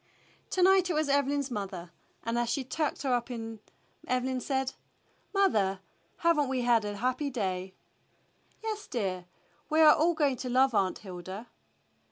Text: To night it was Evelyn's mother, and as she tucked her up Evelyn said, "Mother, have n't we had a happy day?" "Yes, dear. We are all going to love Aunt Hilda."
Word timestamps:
To 0.49 0.63
night 0.63 0.89
it 0.89 0.95
was 0.95 1.09
Evelyn's 1.09 1.51
mother, 1.51 1.91
and 2.23 2.39
as 2.39 2.49
she 2.49 2.63
tucked 2.63 3.03
her 3.03 3.13
up 3.13 3.29
Evelyn 4.07 4.39
said, 4.39 4.73
"Mother, 5.31 5.79
have 6.17 6.39
n't 6.39 6.49
we 6.49 6.61
had 6.61 6.83
a 6.85 6.97
happy 6.97 7.29
day?" 7.29 7.75
"Yes, 8.63 8.87
dear. 8.87 9.25
We 9.69 9.79
are 9.81 9.93
all 9.93 10.15
going 10.15 10.37
to 10.37 10.49
love 10.49 10.73
Aunt 10.73 10.97
Hilda." 10.97 11.49